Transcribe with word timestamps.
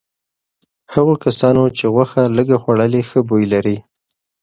هغو 0.93 1.13
کسانو 1.25 1.63
چې 1.77 1.85
غوښه 1.93 2.21
لږه 2.37 2.57
خوړلي 2.63 3.01
ښه 3.09 3.19
بوی 3.27 3.43
لري. 3.53 3.77